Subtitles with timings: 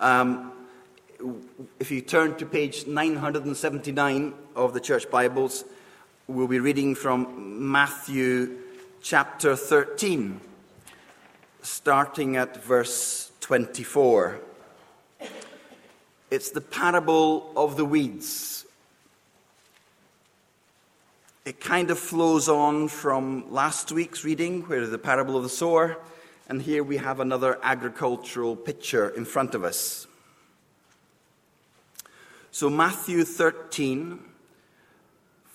[0.00, 0.52] Um,
[1.78, 5.62] if you turn to page 979 of the Church Bibles,
[6.26, 8.56] we'll be reading from Matthew
[9.02, 10.40] chapter 13,
[11.60, 14.40] starting at verse 24.
[16.30, 18.64] It's the parable of the weeds.
[21.44, 25.98] It kind of flows on from last week's reading, where the parable of the sower,
[26.50, 30.08] and here we have another agricultural picture in front of us.
[32.50, 34.18] So, Matthew 13,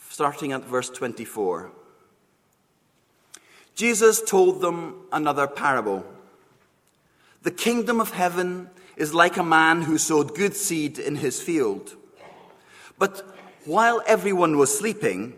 [0.10, 1.70] starting at verse 24.
[3.76, 6.06] Jesus told them another parable.
[7.44, 11.94] The kingdom of heaven is like a man who sowed good seed in his field.
[12.98, 13.22] But
[13.66, 15.34] while everyone was sleeping,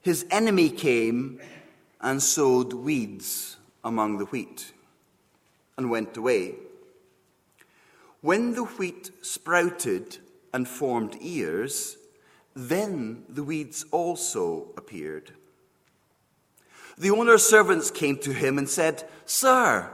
[0.00, 1.40] his enemy came
[2.00, 4.72] and sowed weeds among the wheat
[5.82, 6.54] and went away.
[8.20, 10.18] When the wheat sprouted
[10.54, 11.96] and formed ears,
[12.54, 15.32] then the weeds also appeared.
[16.96, 19.90] The owner's servants came to him and said, Sir,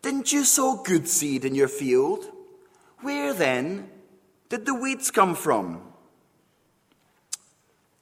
[0.00, 2.24] didn't you sow good seed in your field?
[3.00, 3.90] Where then
[4.48, 5.82] did the weeds come from?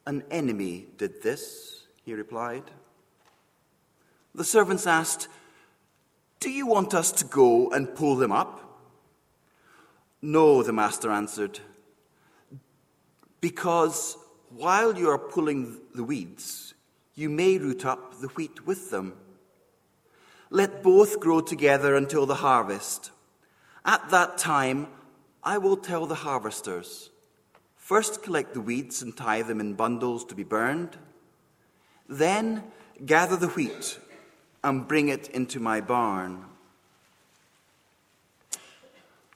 [0.06, 2.64] An enemy did this, he replied.
[4.34, 5.28] The servants asked,
[6.40, 8.66] Do you want us to go and pull them up?
[10.22, 11.60] No, the master answered,
[13.40, 14.16] because
[14.50, 16.74] while you are pulling the weeds,
[17.14, 19.14] you may root up the wheat with them.
[20.50, 23.12] Let both grow together until the harvest.
[23.84, 24.88] At that time,
[25.42, 27.10] I will tell the harvesters
[27.76, 30.96] first collect the weeds and tie them in bundles to be burned,
[32.08, 32.62] then
[33.04, 33.98] gather the wheat
[34.62, 36.44] and bring it into my barn.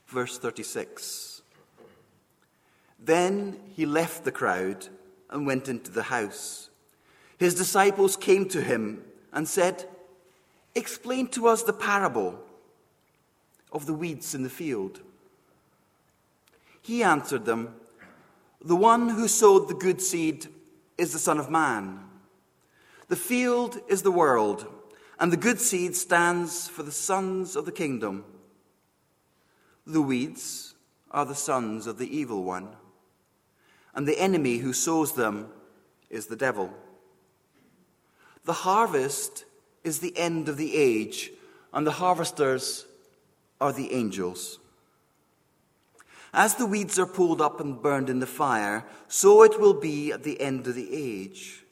[0.06, 1.42] Verse 36
[2.98, 4.88] Then he left the crowd
[5.30, 6.70] and went into the house.
[7.38, 9.02] His disciples came to him
[9.32, 9.86] and said,
[10.74, 12.38] Explain to us the parable
[13.72, 15.00] of the weeds in the field.
[16.80, 17.74] He answered them,
[18.64, 20.46] The one who sowed the good seed
[20.96, 22.00] is the Son of Man.
[23.08, 24.66] The field is the world,
[25.18, 28.24] and the good seed stands for the sons of the kingdom.
[29.86, 30.74] The weeds
[31.10, 32.76] are the sons of the evil one,
[33.94, 35.48] and the enemy who sows them
[36.10, 36.72] is the devil.
[38.44, 39.44] The harvest
[39.84, 41.30] is the end of the age,
[41.72, 42.86] and the harvesters
[43.60, 44.58] are the angels.
[46.32, 50.10] As the weeds are pulled up and burned in the fire, so it will be
[50.10, 51.63] at the end of the age.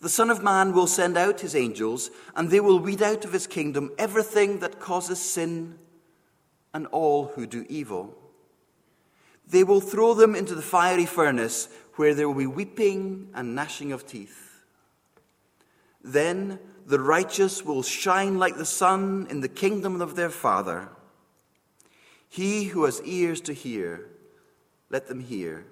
[0.00, 3.32] The Son of Man will send out his angels, and they will weed out of
[3.32, 5.78] his kingdom everything that causes sin
[6.74, 8.16] and all who do evil.
[9.46, 13.92] They will throw them into the fiery furnace, where there will be weeping and gnashing
[13.92, 14.62] of teeth.
[16.02, 20.88] Then the righteous will shine like the sun in the kingdom of their Father.
[22.28, 24.08] He who has ears to hear,
[24.90, 25.66] let them hear.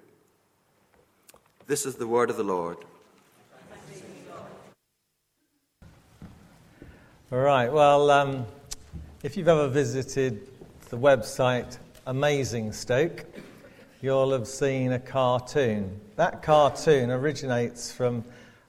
[1.67, 2.77] This is the word of the Lord.
[7.33, 8.45] All right, well, um,
[9.23, 10.47] if you've ever visited
[10.91, 13.25] the website Amazing Stoke,
[14.01, 15.99] you'll have seen a cartoon.
[16.15, 18.17] That cartoon originates from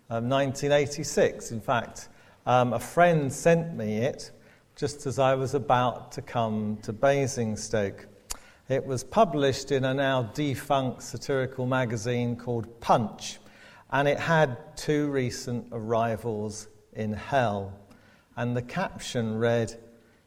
[0.09, 1.51] um, 1986.
[1.51, 2.09] In fact,
[2.47, 4.31] um, a friend sent me it
[4.77, 8.07] just as I was about to come to Basingstoke.
[8.71, 13.41] It was published in a now defunct satirical magazine called Punch,
[13.91, 17.75] and it had two recent arrivals in hell.
[18.37, 19.75] And the caption read,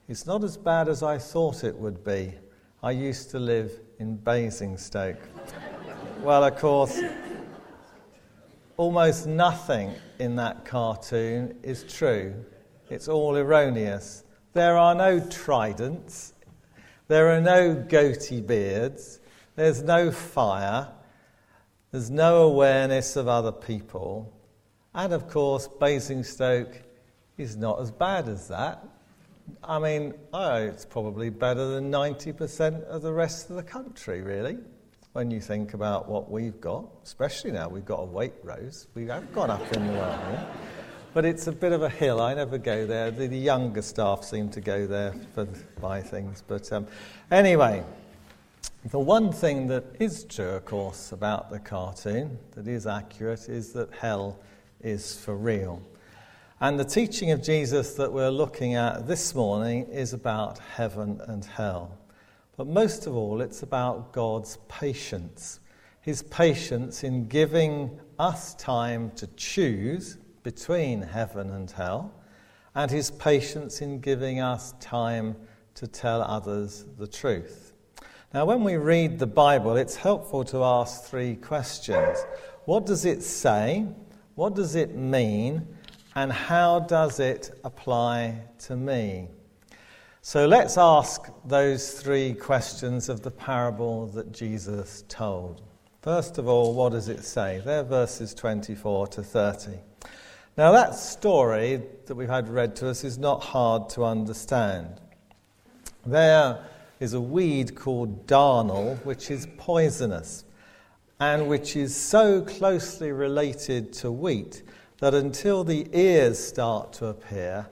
[0.07, 2.33] It's not as bad as I thought it would be.
[2.81, 5.19] I used to live in Basingstoke.
[6.21, 7.01] well, of course,
[8.77, 12.33] almost nothing in that cartoon is true.
[12.89, 14.23] It's all erroneous.
[14.53, 16.33] There are no tridents.
[17.07, 19.19] There are no goatee beards.
[19.55, 20.87] There's no fire.
[21.91, 24.33] There's no awareness of other people.
[24.93, 26.81] And of course, Basingstoke
[27.37, 28.83] is not as bad as that.
[29.63, 34.57] I mean, oh, it's probably better than 90% of the rest of the country, really,
[35.13, 38.87] when you think about what we've got, especially now we've got a Waitrose.
[38.93, 40.39] We have gone up in the world.
[41.13, 42.21] But it's a bit of a hill.
[42.21, 43.09] I never go there.
[43.09, 45.47] The, the younger staff seem to go there for
[45.81, 46.43] buy things.
[46.45, 46.85] But um,
[47.31, 47.83] anyway,
[48.91, 53.73] the one thing that is true, of course, about the cartoon that is accurate is
[53.73, 54.37] that hell
[54.81, 55.81] is for real.
[56.59, 61.45] And the teaching of Jesus that we're looking at this morning is about heaven and
[61.45, 61.95] hell.
[62.55, 65.59] But most of all, it's about God's patience.
[66.01, 72.11] His patience in giving us time to choose between heaven and hell,
[72.73, 75.35] and his patience in giving us time
[75.75, 77.73] to tell others the truth.
[78.33, 82.17] Now, when we read the Bible, it's helpful to ask three questions
[82.65, 83.85] What does it say?
[84.33, 85.67] What does it mean?
[86.17, 89.27] And how does it apply to me?
[90.23, 95.61] So let's ask those three questions of the parable that Jesus told.
[96.01, 97.61] First of all, what does it say?
[97.63, 99.73] They're verses 24 to 30.
[100.57, 104.99] Now, that story that we've had read to us is not hard to understand.
[106.03, 106.65] There
[106.99, 110.45] is a weed called darnel, which is poisonous
[111.19, 114.63] and which is so closely related to wheat
[114.99, 117.67] that until the ears start to appear,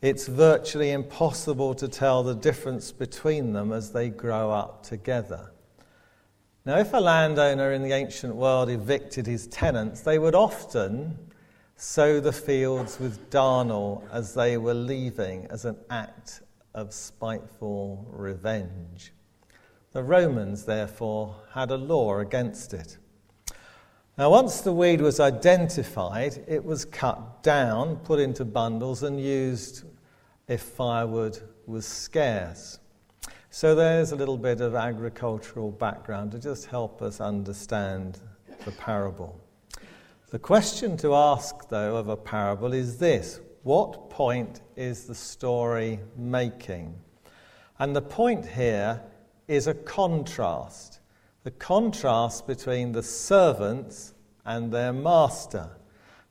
[0.00, 5.52] it's virtually impossible to tell the difference between them as they grow up together.
[6.64, 11.18] Now, if a landowner in the ancient world evicted his tenants, they would often
[11.76, 16.42] sow the fields with darnel as they were leaving as an act
[16.74, 19.12] of spiteful revenge.
[19.92, 22.96] The Romans, therefore, had a law against it.
[24.18, 29.84] Now, once the weed was identified, it was cut down, put into bundles, and used
[30.48, 32.78] if firewood was scarce.
[33.48, 38.18] So there's a little bit of agricultural background to just help us understand
[38.66, 39.40] the parable.
[40.28, 46.00] The question to ask, though, of a parable is this What point is the story
[46.18, 46.94] making?
[47.78, 49.02] And the point here
[49.48, 51.00] is a contrast
[51.44, 55.70] the contrast between the servants and their master.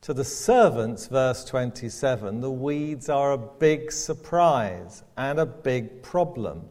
[0.02, 6.68] To the servants, verse 27, the weeds are a big surprise and a big problem.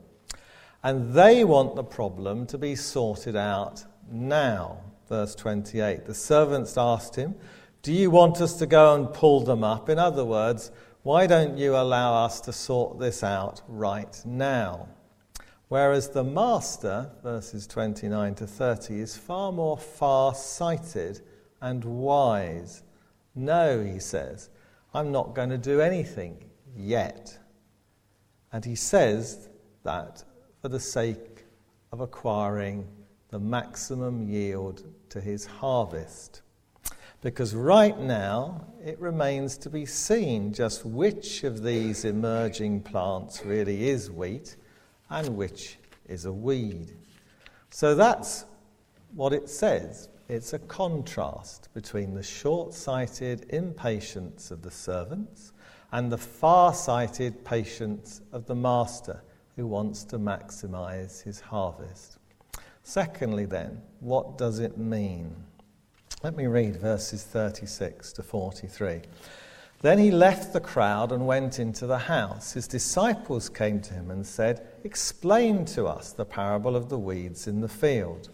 [0.83, 4.81] And they want the problem to be sorted out now.
[5.07, 6.05] Verse 28.
[6.05, 7.35] The servants asked him,
[7.83, 9.87] Do you want us to go and pull them up?
[9.87, 10.71] In other words,
[11.03, 14.87] why don't you allow us to sort this out right now?
[15.71, 21.21] Whereas the master, verses 29 to 30, is far more far sighted
[21.61, 22.83] and wise
[23.35, 24.49] no, he says,
[24.93, 26.43] I'm not going to do anything
[26.75, 27.39] yet.
[28.51, 29.47] And he says
[29.85, 30.25] that
[30.61, 31.45] for the sake
[31.93, 32.85] of acquiring
[33.29, 36.41] the maximum yield to his harvest.
[37.21, 43.87] Because right now, it remains to be seen just which of these emerging plants really
[43.87, 44.57] is wheat
[45.11, 45.77] and which
[46.07, 46.93] is a weed.
[47.69, 48.45] So that's
[49.13, 50.09] what it says.
[50.29, 55.51] It's a contrast between the short sighted impatience of the servants
[55.91, 59.21] and the far sighted patience of the master
[59.57, 62.17] who wants to maximize his harvest.
[62.83, 65.35] Secondly, then, what does it mean?
[66.23, 69.01] Let me read verses 36 to 43.
[69.81, 72.53] Then he left the crowd and went into the house.
[72.53, 77.47] His disciples came to him and said, Explain to us the parable of the weeds
[77.47, 78.29] in the field.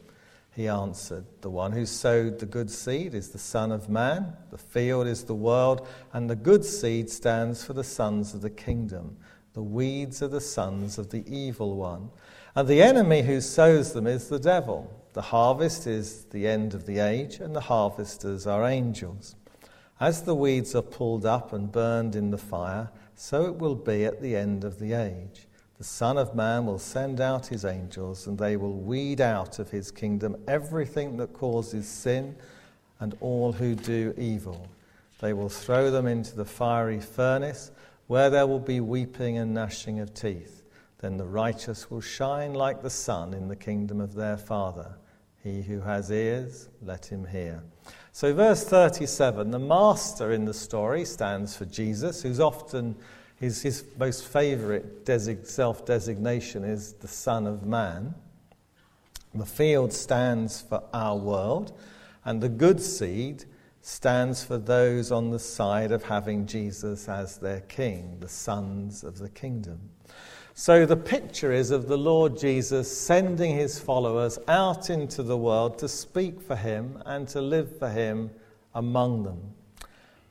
[0.53, 4.57] He answered, The one who sowed the good seed is the Son of Man, the
[4.57, 9.15] field is the world, and the good seed stands for the sons of the kingdom.
[9.53, 12.09] The weeds are the sons of the evil one.
[12.55, 14.91] And the enemy who sows them is the devil.
[15.13, 19.35] The harvest is the end of the age, and the harvesters are angels.
[19.99, 24.05] As the weeds are pulled up and burned in the fire, so it will be
[24.05, 25.47] at the end of the age.
[25.79, 29.71] The Son of Man will send out his angels, and they will weed out of
[29.71, 32.35] his kingdom everything that causes sin
[32.99, 34.67] and all who do evil.
[35.19, 37.71] They will throw them into the fiery furnace,
[38.05, 40.63] where there will be weeping and gnashing of teeth.
[40.99, 44.95] Then the righteous will shine like the sun in the kingdom of their Father.
[45.43, 47.63] He who has ears, let him hear.
[48.17, 52.95] So, verse 37 the master in the story stands for Jesus, who's often
[53.35, 58.15] his, his most favorite desig- self designation is the Son of Man.
[59.35, 61.77] The field stands for our world,
[62.25, 63.45] and the good seed
[63.83, 69.19] stands for those on the side of having Jesus as their king, the sons of
[69.19, 69.91] the kingdom.
[70.59, 75.77] So the picture is of the Lord Jesus sending his followers out into the world
[75.77, 78.31] to speak for him and to live for him
[78.73, 79.53] among them.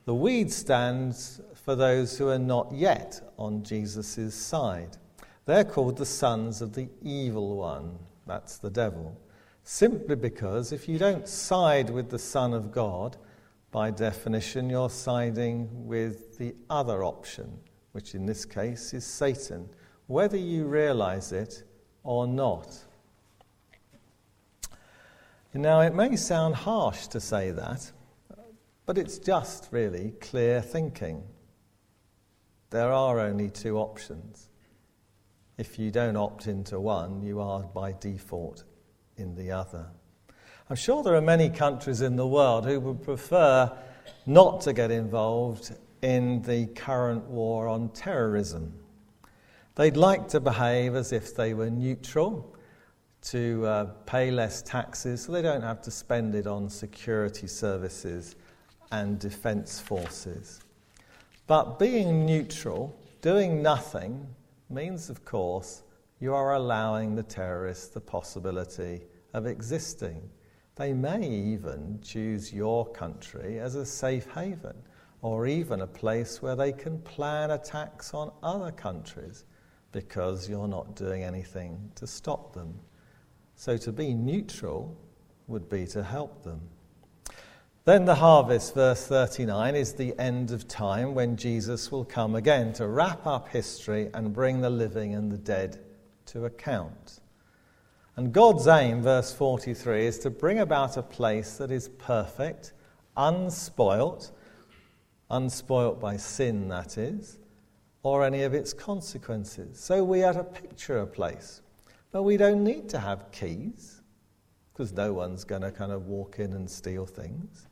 [0.05, 4.97] The weed stands for those who are not yet on Jesus' side.
[5.45, 7.97] They're called the sons of the evil one.
[8.27, 9.17] That's the devil.
[9.63, 13.17] Simply because if you don't side with the Son of God,
[13.71, 17.61] by definition, you're siding with the other option,
[17.93, 19.69] which in this case is Satan,
[20.07, 21.63] whether you realize it
[22.05, 22.79] or not.
[25.53, 27.91] Now, it may sound harsh to say that,
[28.85, 31.23] but it's just really clear thinking.
[32.71, 34.51] There are only two options.
[35.57, 38.65] If you don't opt into one, you are by default
[39.17, 39.87] in the other.
[40.69, 43.73] I'm sure there are many countries in the world who would prefer
[44.27, 48.75] not to get involved in the current war on terrorism.
[49.77, 52.57] They'd like to behave as if they were neutral,
[53.25, 58.37] to uh, pay less taxes so they don't have to spend it on security services
[58.91, 60.61] and defence forces.
[61.47, 64.27] But being neutral, doing nothing,
[64.71, 65.83] means, of course,
[66.21, 69.03] you are allowing the terrorists the possibility
[69.35, 70.23] of existing.
[70.77, 74.77] They may even choose your country as a safe haven
[75.21, 79.45] or even a place where they can plan attacks on other countries
[79.97, 82.79] because you're not doing anything to stop them.
[83.55, 84.95] So to be neutral
[85.47, 86.61] would be to help them.
[87.87, 92.75] Then the harvest, verse 39, is the end of time when Jesus will come again
[92.75, 95.79] to wrap up history and bring the living and the dead
[96.27, 97.21] to account.
[98.17, 102.75] And God's aim, verse 43, is to bring about a place that is perfect,
[103.17, 104.31] unspoilt,
[105.31, 107.39] unspoilt by sin, that is,
[108.07, 109.81] or any of its consequences.
[109.81, 111.63] So we are to picture a place.
[112.13, 114.01] But we don't need to have keys,
[114.73, 117.67] because no one's going to kind of walk in and steal things.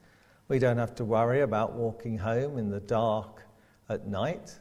[0.48, 3.42] We don't have to worry about walking home in the dark
[3.88, 4.58] at night.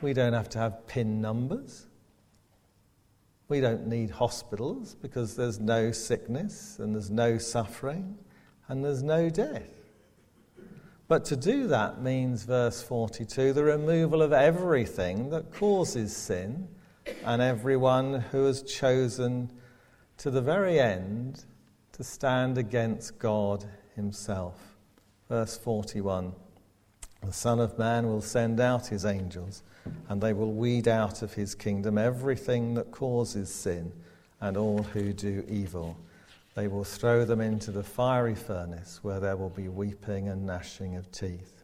[0.00, 1.86] We don't have to have PIN numbers.
[3.48, 8.16] We don't need hospitals because there's no sickness and there's no suffering
[8.68, 9.79] and there's no death.
[11.10, 16.68] But to do that means, verse 42, the removal of everything that causes sin
[17.24, 19.50] and everyone who has chosen
[20.18, 21.46] to the very end
[21.94, 23.64] to stand against God
[23.96, 24.76] Himself.
[25.28, 26.32] Verse 41
[27.24, 29.64] The Son of Man will send out His angels,
[30.08, 33.90] and they will weed out of His kingdom everything that causes sin
[34.40, 35.96] and all who do evil.
[36.54, 40.96] They will throw them into the fiery furnace where there will be weeping and gnashing
[40.96, 41.62] of teeth.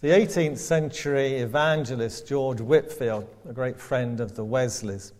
[0.00, 5.14] The 18th century evangelist George Whitefield, a great friend of the Wesleys,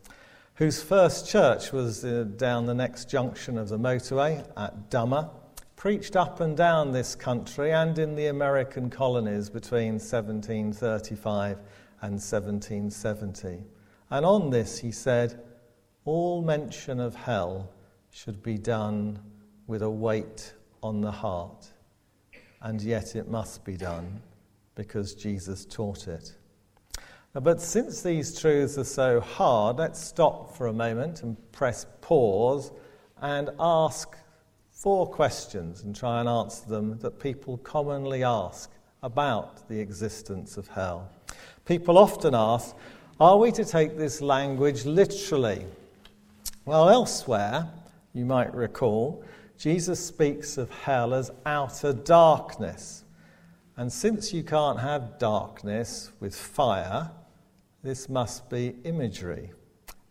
[0.56, 5.30] whose first church was uh, down the next junction of the motorway at Dummer,
[5.76, 11.58] preached up and down this country and in the American colonies between 1735
[12.02, 13.64] and 1770.
[14.10, 15.42] And on this he said,
[16.04, 17.70] All mention of hell
[18.14, 19.18] should be done
[19.66, 20.52] with a weight
[20.84, 21.66] on the heart,
[22.62, 24.22] and yet it must be done
[24.76, 26.32] because Jesus taught it.
[27.32, 32.70] But since these truths are so hard, let's stop for a moment and press pause
[33.20, 34.16] and ask
[34.70, 38.70] four questions and try and answer them that people commonly ask
[39.02, 41.10] about the existence of hell.
[41.64, 42.76] People often ask,
[43.18, 45.66] Are we to take this language literally?
[46.64, 47.68] Well, elsewhere,
[48.14, 49.22] you might recall,
[49.58, 53.04] Jesus speaks of hell as outer darkness.
[53.76, 57.10] And since you can't have darkness with fire,
[57.82, 59.50] this must be imagery,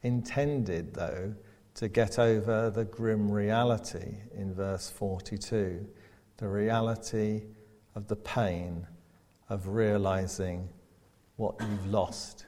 [0.04, 1.34] intended, though,
[1.76, 5.88] to get over the grim reality in verse 42
[6.38, 7.44] the reality
[7.96, 8.86] of the pain
[9.50, 10.68] of realizing
[11.38, 12.46] what you've lost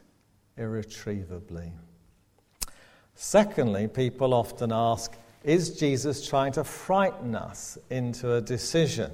[0.57, 1.71] irretrievably.
[3.13, 9.11] Secondly, people often ask, is Jesus trying to frighten us into a decision?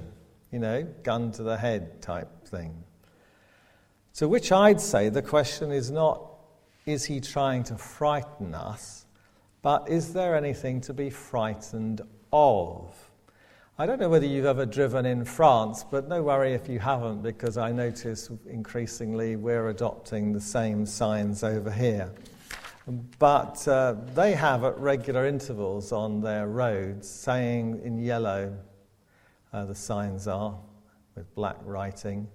[0.50, 2.84] You know, gun to the head type thing.
[4.14, 6.22] To which I'd say the question is not,
[6.86, 9.06] is he trying to frighten us,
[9.62, 12.00] but is there anything to be frightened
[12.32, 12.94] of?
[13.78, 17.22] I don't know whether you've ever driven in France, but no worry if you haven't,
[17.22, 22.12] because I notice increasingly we're adopting the same signs over here.
[23.18, 28.56] But uh, they have at regular intervals on their roads saying in yellow,
[29.52, 30.58] uh, the signs are,
[31.14, 32.26] with black writing,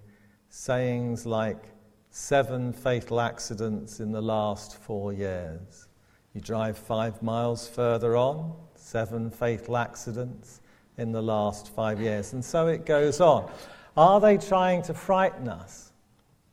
[0.48, 1.64] sayings like
[2.10, 5.88] seven fatal accidents in the last four years.
[6.32, 10.60] You drive five miles further on, seven fatal accidents
[10.96, 12.32] in the last five years.
[12.32, 13.50] And so it goes on.
[13.96, 15.92] Are they trying to frighten us?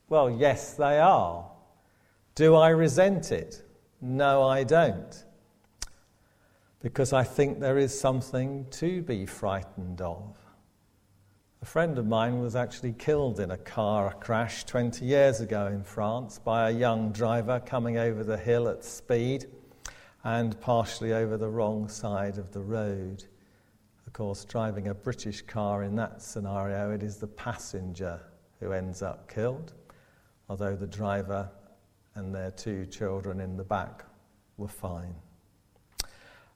[0.10, 1.50] Well, yes, they are.
[2.36, 3.62] Do I resent it?
[4.02, 5.24] No, I don't.
[6.82, 10.38] Because I think there is something to be frightened of.
[11.62, 15.84] A friend of mine was actually killed in a car crash 20 years ago in
[15.84, 19.48] France by a young driver coming over the hill at speed
[20.24, 23.24] and partially over the wrong side of the road.
[24.06, 28.20] Of course, driving a British car in that scenario, it is the passenger
[28.60, 29.74] who ends up killed,
[30.50, 31.50] although the driver
[32.16, 34.04] and their two children in the back
[34.58, 35.14] were fine.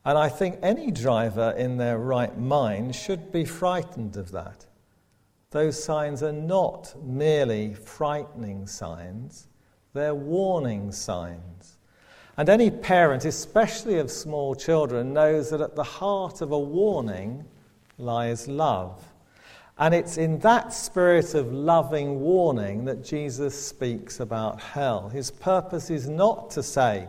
[0.06, 4.66] And I think any driver in their right mind should be frightened of that.
[5.52, 9.48] Those signs are not merely frightening signs,
[9.94, 11.78] they're warning signs.
[12.38, 17.44] And any parent, especially of small children, knows that at the heart of a warning
[17.98, 19.04] lies love.
[19.80, 25.10] And it's in that spirit of loving warning that Jesus speaks about hell.
[25.10, 27.08] His purpose is not to say,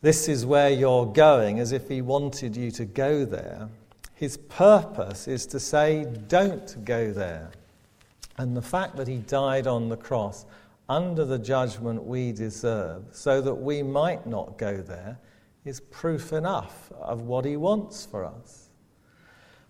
[0.00, 3.68] This is where you're going, as if he wanted you to go there.
[4.16, 7.50] His purpose is to say, don't go there.
[8.38, 10.46] And the fact that he died on the cross
[10.88, 15.18] under the judgment we deserve, so that we might not go there,
[15.66, 18.70] is proof enough of what he wants for us.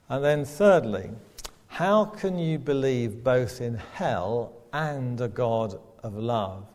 [0.08, 1.10] And then, thirdly,
[1.76, 6.66] how can you believe both in hell and a God of love?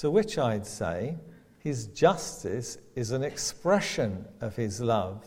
[0.00, 1.16] To which I'd say,
[1.60, 5.24] his justice is an expression of his love.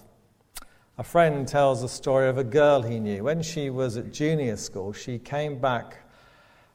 [0.99, 3.23] A friend tells a story of a girl he knew.
[3.23, 6.07] When she was at junior school, she came back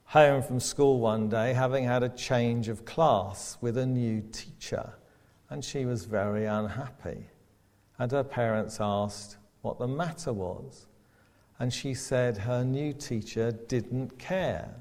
[0.06, 4.94] home from school one day having had a change of class with a new teacher,
[5.48, 7.28] and she was very unhappy.
[8.00, 10.88] And her parents asked what the matter was,
[11.58, 14.74] and she said her new teacher didn't care.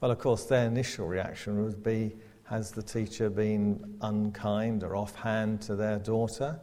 [0.00, 5.60] Well, of course, their initial reaction would be Has the teacher been unkind or offhand
[5.62, 6.60] to their daughter?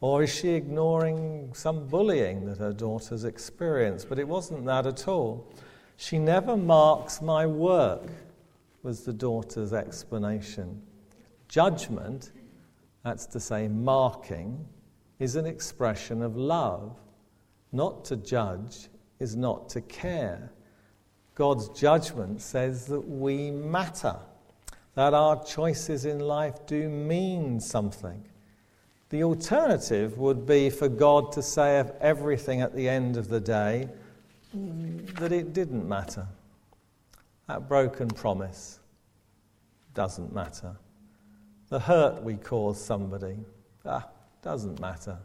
[0.00, 4.08] Or is she ignoring some bullying that her daughter's experienced?
[4.08, 5.50] But it wasn't that at all.
[5.96, 8.10] She never marks my work,
[8.82, 10.82] was the daughter's explanation.
[11.48, 12.32] Judgment,
[13.02, 14.66] that's to say, marking,
[15.20, 17.00] is an expression of love.
[17.74, 18.86] Not to judge
[19.18, 20.52] is not to care.
[21.34, 24.14] God's judgment says that we matter,
[24.94, 28.24] that our choices in life do mean something.
[29.10, 33.40] The alternative would be for God to say of everything at the end of the
[33.40, 33.88] day
[34.54, 36.28] that it didn't matter.
[37.48, 38.78] That broken promise
[39.94, 40.76] doesn't matter.
[41.70, 43.38] The hurt we cause somebody,
[43.84, 44.08] ah,
[44.42, 45.18] doesn't matter.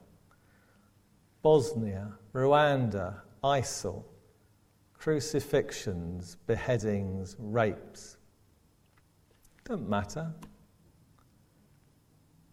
[1.42, 4.04] Bosnia, Rwanda, ISIL,
[4.94, 8.18] crucifixions, beheadings, rapes,
[9.64, 10.34] don't matter.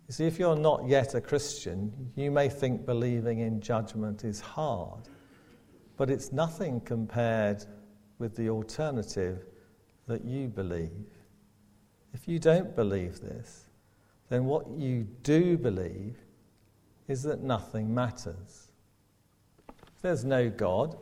[0.07, 4.39] You see, if you're not yet a Christian, you may think believing in judgment is
[4.41, 5.09] hard,
[5.97, 7.65] but it's nothing compared
[8.19, 9.47] with the alternative
[10.07, 11.11] that you believe.
[12.15, 13.69] If you don't believe this,
[14.29, 16.19] then what you do believe
[17.09, 18.66] is that nothing matters.
[20.07, 20.97] There's no God,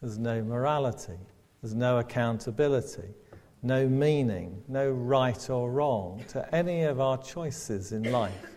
[0.00, 1.20] there's no morality,
[1.62, 3.14] there's no accountability
[3.62, 8.56] no meaning, no right or wrong to any of our choices in life.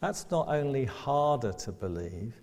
[0.00, 2.34] That's not only harder to believe,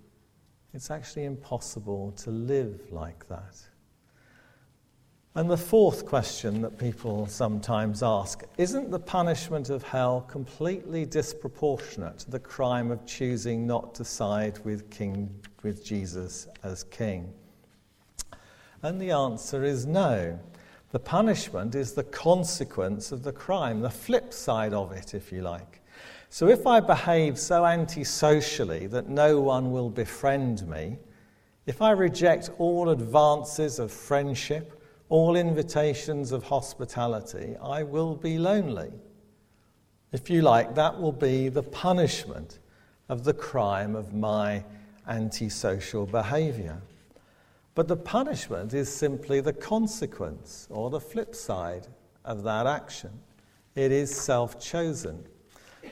[0.74, 3.56] it's actually impossible to live like that.
[5.36, 12.18] And the fourth question that people sometimes ask isn't the punishment of hell completely disproportionate
[12.18, 17.32] to the crime of choosing not to side with, King, with Jesus as king?
[18.82, 20.38] And the answer is no.
[20.90, 25.40] The punishment is the consequence of the crime, the flip side of it, if you
[25.40, 25.80] like.
[26.28, 30.98] So if I behave so antisocially that no one will befriend me,
[31.66, 38.90] if I reject all advances of friendship, all invitations of hospitality, I will be lonely.
[40.10, 42.58] If you like, that will be the punishment
[43.08, 44.64] of the crime of my
[45.06, 46.80] antisocial behavior.
[47.74, 51.86] But the punishment is simply the consequence or the flip side
[52.24, 53.10] of that action.
[53.74, 55.24] It is self chosen.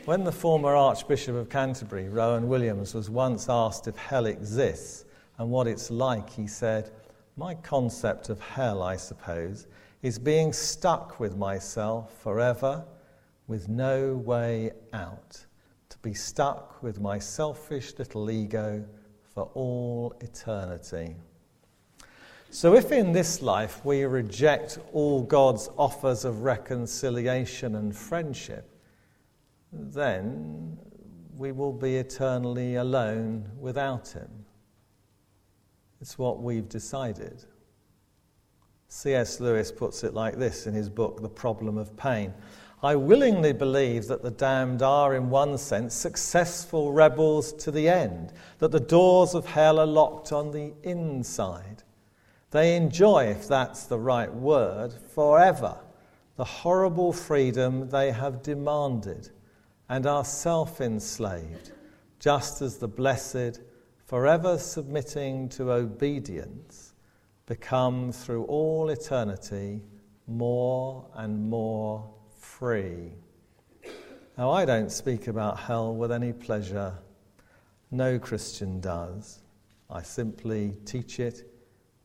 [0.05, 5.05] When the former Archbishop of Canterbury, Rowan Williams, was once asked if hell exists
[5.39, 6.91] and what it's like, he said,
[7.37, 9.67] My concept of hell, I suppose,
[10.03, 12.85] is being stuck with myself forever
[13.47, 15.45] with no way out.
[15.89, 18.85] To be stuck with my selfish little ego
[19.41, 21.17] for all eternity.
[22.51, 28.69] So, if in this life we reject all God's offers of reconciliation and friendship,
[29.73, 30.77] then
[31.39, 34.29] we will be eternally alone without Him.
[36.03, 37.43] It's what we've decided.
[38.89, 39.41] C.S.
[39.41, 42.35] Lewis puts it like this in his book, The Problem of Pain.
[42.83, 48.33] I willingly believe that the damned are, in one sense, successful rebels to the end,
[48.59, 51.83] that the doors of hell are locked on the inside.
[52.53, 55.77] They enjoy, if that's the right word, forever
[56.41, 59.29] the horrible freedom they have demanded
[59.91, 61.73] and are self enslaved,
[62.19, 63.61] just as the blessed,
[64.07, 66.95] forever submitting to obedience,
[67.45, 69.83] become through all eternity
[70.27, 72.09] more and more
[72.61, 73.11] free.
[74.37, 76.93] Now, I don't speak about hell with any pleasure.
[77.91, 79.41] No Christian does.
[79.89, 81.51] I simply teach it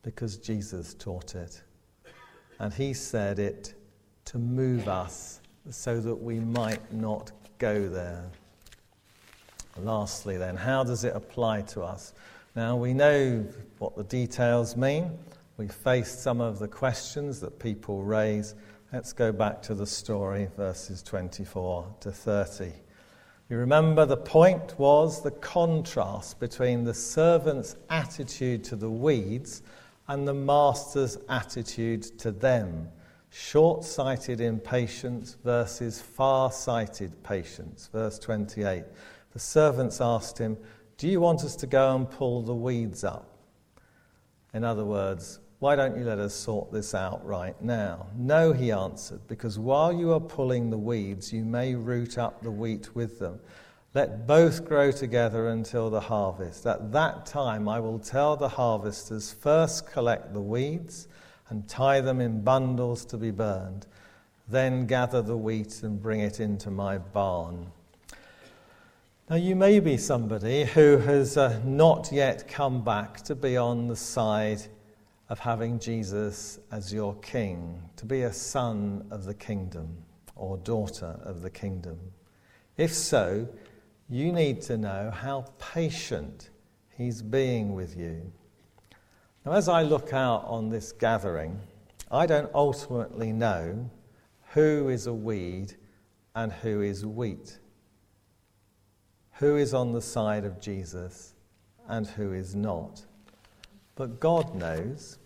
[0.02, 1.62] because Jesus taught it.
[2.58, 3.74] And he said it
[4.24, 8.24] to move us so that we might not go there.
[9.76, 12.14] Lastly, then, how does it apply to us?
[12.54, 13.44] Now, we know
[13.78, 15.18] what the details mean.
[15.58, 18.54] We've faced some of the questions that people raise.
[18.96, 22.72] Let's go back to the story, verses 24 to 30.
[23.50, 29.60] You remember the point was the contrast between the servant's attitude to the weeds
[30.08, 32.88] and the master's attitude to them.
[33.28, 37.90] Short sighted impatience versus far sighted patience.
[37.92, 38.82] Verse 28.
[39.34, 40.56] The servants asked him,
[40.96, 43.28] Do you want us to go and pull the weeds up?
[44.54, 48.06] In other words, why don't you let us sort this out right now?
[48.16, 52.50] No, he answered, because while you are pulling the weeds, you may root up the
[52.50, 53.40] wheat with them.
[53.94, 56.66] Let both grow together until the harvest.
[56.66, 61.08] At that time, I will tell the harvesters first collect the weeds
[61.48, 63.86] and tie them in bundles to be burned.
[64.48, 67.72] Then gather the wheat and bring it into my barn.
[69.30, 73.88] Now, you may be somebody who has uh, not yet come back to be on
[73.88, 74.60] the side
[75.28, 79.88] of having Jesus as your king, to be a son of the kingdom
[80.36, 81.98] or daughter of the kingdom.
[82.76, 83.48] If so,
[84.08, 86.50] you need to know how patient
[86.96, 88.32] he's being with you.
[89.44, 91.60] Now, as I look out on this gathering,
[92.10, 93.90] I don't ultimately know
[94.52, 95.74] who is a weed
[96.34, 97.58] and who is wheat,
[99.32, 101.34] who is on the side of Jesus
[101.88, 103.05] and who is not.
[103.96, 105.18] But God knows.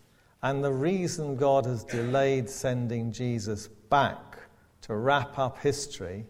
[0.42, 4.38] And the reason God has delayed sending Jesus back
[4.82, 6.24] to wrap up history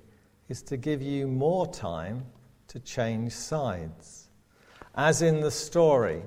[0.49, 2.25] is to give you more time
[2.67, 4.31] to change sides.
[4.97, 6.23] As in the story,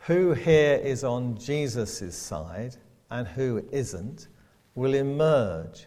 [0.00, 2.76] who here is on Jesus' side
[3.10, 4.28] and who isn't
[4.74, 5.86] will emerge,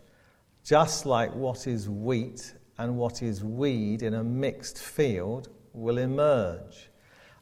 [0.63, 6.89] just like what is wheat and what is weed in a mixed field will emerge.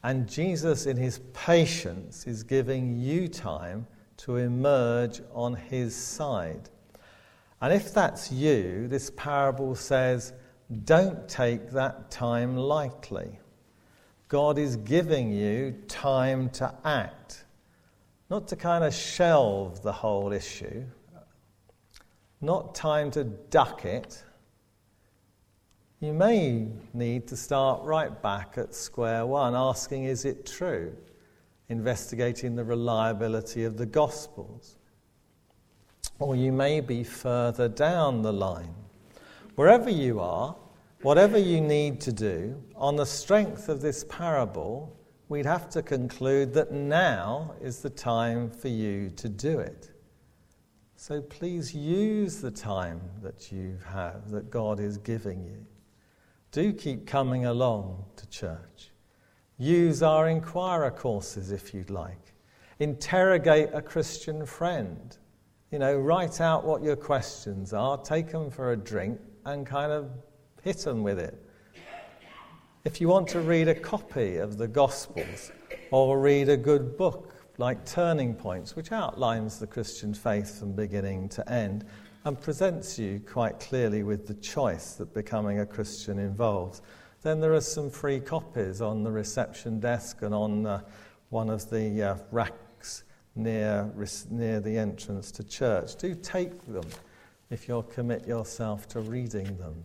[0.03, 3.87] And Jesus, in his patience, is giving you time
[4.17, 6.69] to emerge on his side.
[7.61, 10.33] And if that's you, this parable says,
[10.83, 13.39] don't take that time lightly.
[14.27, 17.45] God is giving you time to act,
[18.29, 20.83] not to kind of shelve the whole issue,
[22.41, 24.23] not time to duck it
[26.03, 30.93] you may need to start right back at square one, asking, is it true?
[31.69, 34.77] Investigating the reliability of the Gospels.
[36.19, 38.75] Or you may be further down the line.
[39.55, 40.57] Wherever you are,
[41.03, 44.93] whatever you need to do, on the strength of this parable,
[45.29, 49.91] we'd have to conclude that now is the time for you to do it.
[50.97, 55.65] So please use the time that you have, that God is giving you.
[56.53, 58.91] Do keep coming along to church.
[59.57, 62.31] Use our inquirer courses if you'd like.
[62.77, 65.17] Interrogate a Christian friend.
[65.71, 69.91] You know, write out what your questions are, take them for a drink, and kind
[69.91, 70.11] of
[70.61, 71.43] hit them with it.
[72.85, 75.51] If you want to read a copy of the Gospels
[75.89, 81.29] or read a good book like Turning Points, which outlines the Christian faith from beginning
[81.29, 81.83] to end,
[82.25, 86.81] and presents you quite clearly with the choice that becoming a Christian involves,
[87.21, 90.81] then there are some free copies on the reception desk and on uh,
[91.29, 93.03] one of the uh, racks
[93.36, 93.91] near,
[94.29, 95.95] near the entrance to church.
[95.95, 96.86] Do take them
[97.49, 99.83] if you'll commit yourself to reading them.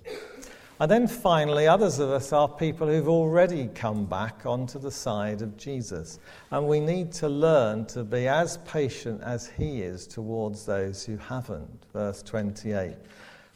[0.80, 5.42] And then finally, others of us are people who've already come back onto the side
[5.42, 6.20] of Jesus.
[6.52, 11.16] And we need to learn to be as patient as he is towards those who
[11.16, 11.84] haven't.
[11.92, 12.94] Verse 28.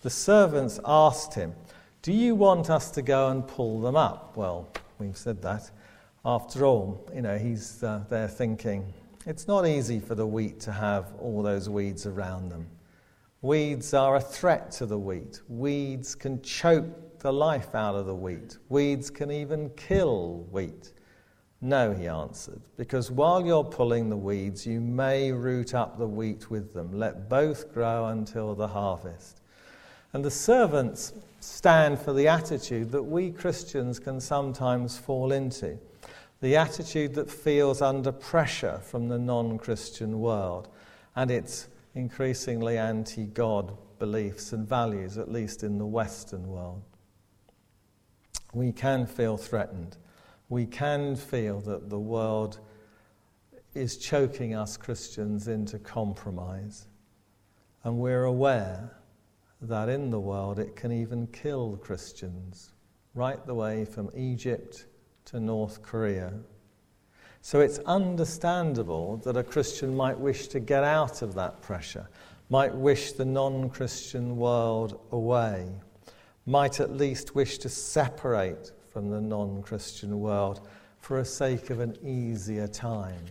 [0.00, 1.54] The servants asked him,
[2.02, 4.36] Do you want us to go and pull them up?
[4.36, 5.70] Well, we've said that.
[6.24, 8.92] After all, you know, he's uh, there thinking,
[9.26, 12.66] It's not easy for the wheat to have all those weeds around them.
[13.42, 15.40] Weeds are a threat to the wheat.
[15.48, 18.58] Weeds can choke the life out of the wheat.
[18.68, 20.92] Weeds can even kill wheat.
[21.60, 26.50] No, he answered, because while you're pulling the weeds, you may root up the wheat
[26.50, 26.92] with them.
[26.92, 29.40] Let both grow until the harvest.
[30.12, 35.78] And the servants stand for the attitude that we Christians can sometimes fall into
[36.40, 40.68] the attitude that feels under pressure from the non Christian world.
[41.14, 46.82] And it's increasingly anti God beliefs and values, at least in the Western world.
[48.52, 49.96] We can feel threatened.
[50.48, 52.60] We can feel that the world
[53.74, 56.86] is choking us Christians into compromise.
[57.84, 58.98] And we're aware
[59.62, 62.72] that in the world it can even kill Christians,
[63.14, 64.86] right the way from Egypt
[65.26, 66.32] to North Korea.
[67.40, 72.08] So it's understandable that a Christian might wish to get out of that pressure,
[72.50, 75.68] might wish the non Christian world away,
[76.46, 81.80] might at least wish to separate from the non Christian world for a sake of
[81.80, 83.24] an easier time.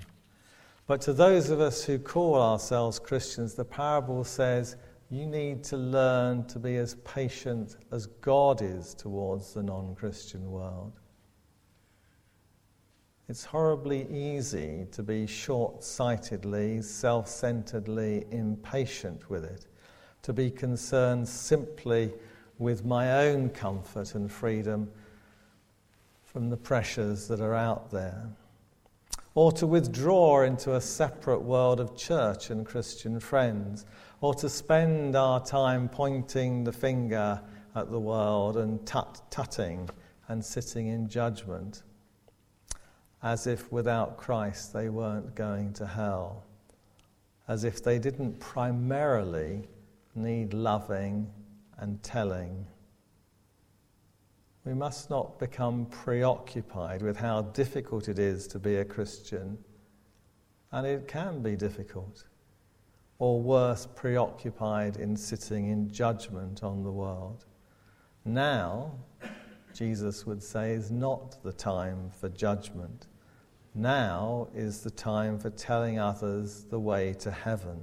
[0.87, 4.75] But to those of us who call ourselves Christians, the parable says
[5.09, 10.51] you need to learn to be as patient as God is towards the non Christian
[10.51, 10.93] world.
[13.29, 19.67] It's horribly easy to be short sightedly, self centeredly impatient with it,
[20.23, 22.11] to be concerned simply
[22.61, 24.89] with my own comfort and freedom
[26.23, 28.29] from the pressures that are out there,
[29.33, 33.85] or to withdraw into a separate world of church and Christian friends,
[34.21, 37.41] or to spend our time pointing the finger
[37.75, 39.89] at the world and tut tutting
[40.27, 41.81] and sitting in judgment
[43.23, 46.43] as if without Christ they weren't going to hell,
[47.47, 49.67] as if they didn't primarily
[50.15, 51.27] need loving
[51.81, 52.65] and telling.
[54.63, 59.57] We must not become preoccupied with how difficult it is to be a Christian,
[60.71, 62.25] and it can be difficult,
[63.17, 67.45] or worse, preoccupied in sitting in judgment on the world.
[68.23, 68.91] Now,
[69.73, 73.07] Jesus would say, is not the time for judgment.
[73.73, 77.79] Now is the time for telling others the way to heaven,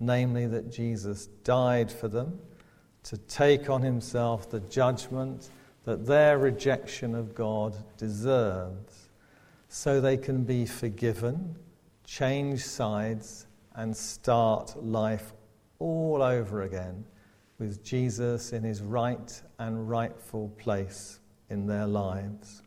[0.00, 2.40] namely that Jesus died for them
[3.06, 5.50] to take on himself the judgment
[5.84, 9.08] that their rejection of God deserves,
[9.68, 11.54] so they can be forgiven,
[12.04, 15.32] change sides, and start life
[15.78, 17.04] all over again
[17.58, 22.62] with Jesus in his right and rightful place in their lives.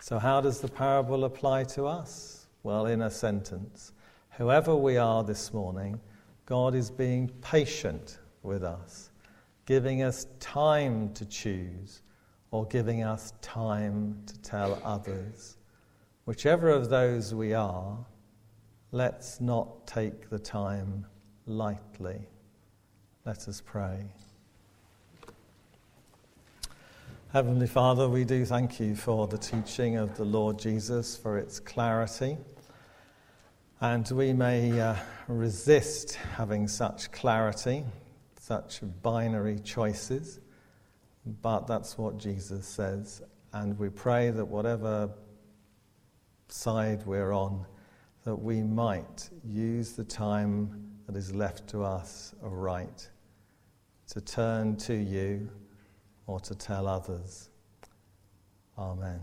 [0.00, 2.46] So, how does the parable apply to us?
[2.62, 3.92] Well, in a sentence
[4.30, 6.00] whoever we are this morning,
[6.44, 9.10] God is being patient with us,
[9.66, 12.02] giving us time to choose
[12.50, 15.56] or giving us time to tell others.
[16.24, 17.98] Whichever of those we are,
[18.92, 21.06] let's not take the time
[21.46, 22.28] lightly.
[23.24, 24.04] Let us pray.
[27.32, 31.58] Heavenly Father, we do thank you for the teaching of the Lord Jesus, for its
[31.58, 32.36] clarity.
[33.80, 34.94] And we may uh,
[35.26, 37.84] resist having such clarity,
[38.44, 40.40] such binary choices,
[41.40, 43.22] but that's what Jesus says.
[43.54, 45.08] And we pray that whatever
[46.48, 47.64] side we're on,
[48.24, 53.08] that we might use the time that is left to us aright
[54.08, 55.48] to turn to you
[56.26, 57.48] or to tell others.
[58.76, 59.20] Amen.